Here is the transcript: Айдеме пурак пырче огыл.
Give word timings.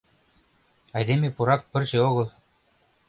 Айдеме 0.95 1.29
пурак 1.35 1.61
пырче 1.71 1.97
огыл. 2.09 2.27